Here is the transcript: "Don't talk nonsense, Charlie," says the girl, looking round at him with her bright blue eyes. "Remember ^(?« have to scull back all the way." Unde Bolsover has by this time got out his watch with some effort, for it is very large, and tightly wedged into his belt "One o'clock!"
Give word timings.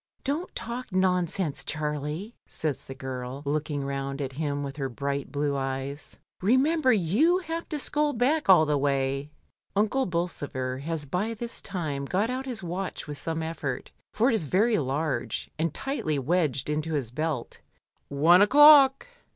"Don't 0.23 0.55
talk 0.55 0.91
nonsense, 0.91 1.63
Charlie," 1.63 2.33
says 2.47 2.85
the 2.85 2.95
girl, 2.95 3.43
looking 3.45 3.85
round 3.85 4.19
at 4.19 4.31
him 4.33 4.63
with 4.63 4.77
her 4.77 4.89
bright 4.89 5.31
blue 5.31 5.55
eyes. 5.55 6.15
"Remember 6.41 6.91
^(?« 6.95 7.43
have 7.43 7.69
to 7.69 7.77
scull 7.77 8.11
back 8.11 8.49
all 8.49 8.65
the 8.65 8.79
way." 8.79 9.29
Unde 9.75 10.09
Bolsover 10.09 10.79
has 10.79 11.05
by 11.05 11.35
this 11.35 11.61
time 11.61 12.05
got 12.05 12.31
out 12.31 12.47
his 12.47 12.63
watch 12.63 13.05
with 13.05 13.19
some 13.19 13.43
effort, 13.43 13.91
for 14.11 14.29
it 14.31 14.33
is 14.33 14.45
very 14.45 14.79
large, 14.79 15.51
and 15.59 15.71
tightly 15.71 16.17
wedged 16.17 16.67
into 16.67 16.95
his 16.95 17.11
belt 17.11 17.59
"One 18.07 18.41
o'clock!" 18.41 19.05